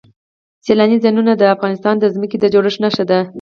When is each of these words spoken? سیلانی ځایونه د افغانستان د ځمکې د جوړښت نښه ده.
سیلانی 0.65 0.97
ځایونه 1.03 1.33
د 1.37 1.43
افغانستان 1.55 1.95
د 1.99 2.05
ځمکې 2.13 2.37
د 2.39 2.45
جوړښت 2.53 2.79
نښه 2.83 3.03
ده. 3.09 3.19